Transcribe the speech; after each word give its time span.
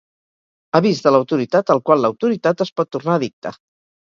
Avís 0.79 1.01
de 1.07 1.13
l'autoritat 1.15 1.69
al 1.75 1.83
qual 1.91 2.01
l'autoritat 2.07 2.65
es 2.67 2.73
pot 2.81 2.91
tornar 2.97 3.15
addicta. 3.21 3.55